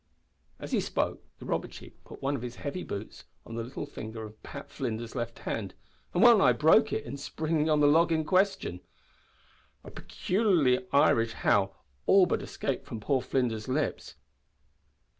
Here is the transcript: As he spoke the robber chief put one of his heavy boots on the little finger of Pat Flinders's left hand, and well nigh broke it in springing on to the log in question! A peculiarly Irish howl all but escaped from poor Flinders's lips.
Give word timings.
As 0.57 0.71
he 0.71 0.81
spoke 0.81 1.23
the 1.37 1.45
robber 1.45 1.67
chief 1.67 2.03
put 2.05 2.23
one 2.23 2.35
of 2.35 2.41
his 2.41 2.55
heavy 2.55 2.81
boots 2.81 3.25
on 3.45 3.53
the 3.53 3.63
little 3.63 3.85
finger 3.85 4.23
of 4.23 4.41
Pat 4.41 4.71
Flinders's 4.71 5.13
left 5.13 5.37
hand, 5.37 5.75
and 6.11 6.23
well 6.23 6.39
nigh 6.39 6.53
broke 6.53 6.91
it 6.91 7.03
in 7.05 7.17
springing 7.17 7.69
on 7.69 7.81
to 7.81 7.85
the 7.85 7.91
log 7.91 8.11
in 8.11 8.25
question! 8.25 8.81
A 9.83 9.91
peculiarly 9.91 10.87
Irish 10.91 11.33
howl 11.33 11.85
all 12.07 12.25
but 12.25 12.41
escaped 12.41 12.87
from 12.87 12.99
poor 12.99 13.21
Flinders's 13.21 13.67
lips. 13.67 14.15